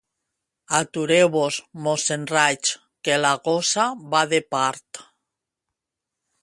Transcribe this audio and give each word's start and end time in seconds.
Atureu-vos, 0.77 1.59
mossèn 1.87 2.25
Raig, 2.31 2.73
que 3.07 3.21
la 3.23 3.35
gossa 3.49 3.87
va 4.15 4.27
de 4.35 4.43
part. 4.57 5.05